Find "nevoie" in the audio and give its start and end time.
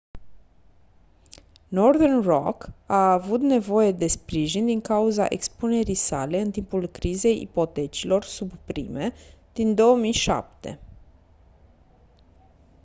3.43-3.91